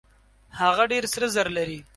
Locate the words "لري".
1.57-1.79